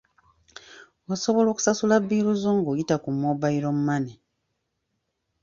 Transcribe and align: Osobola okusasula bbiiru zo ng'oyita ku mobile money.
Osobola 1.13 1.47
okusasula 1.51 1.95
bbiiru 2.03 2.31
zo 2.41 2.51
ng'oyita 2.57 2.95
ku 3.03 3.09
mobile 3.23 3.69
money. 3.87 4.15